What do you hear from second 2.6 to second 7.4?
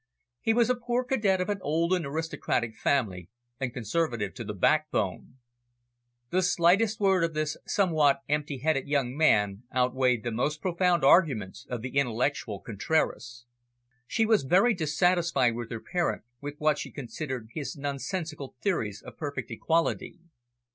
family, and conservative to the backbone. The slightest word of